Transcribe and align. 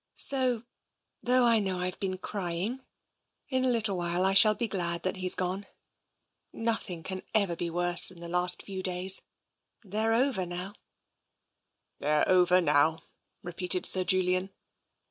"So, 0.15 0.63
though 1.21 1.45
I 1.45 1.59
know 1.59 1.79
I've 1.79 1.99
been 1.99 2.17
crying, 2.17 2.81
in 3.49 3.63
a 3.63 3.67
little 3.69 3.95
while 3.95 4.25
I 4.25 4.33
shall 4.33 4.55
be 4.55 4.67
glad 4.67 5.03
that 5.03 5.17
he's 5.17 5.35
gone. 5.35 5.67
Nothing 6.51 7.03
can 7.03 7.21
ever 7.35 7.55
be 7.55 7.69
worse 7.69 8.07
than 8.07 8.19
the 8.19 8.27
last 8.27 8.63
few 8.63 8.81
days. 8.81 9.21
They're 9.83 10.15
over 10.15 10.47
now." 10.47 10.69
€( 10.69 10.73
264 11.99 11.99
TENSION" 11.99 11.99
They're 11.99 12.29
over 12.29 12.61
now," 12.61 13.03
repeated 13.43 13.85
Sir 13.85 14.03
Julian. 14.03 14.49